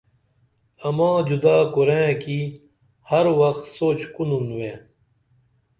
اما 0.87 1.09
جُدا 1.27 1.57
کُرئیں 1.73 2.13
کی 2.23 2.39
ہر 3.09 3.25
وخ 3.39 3.57
سوچ 3.77 3.99
کُنون 4.15 4.45
مے 4.57 4.71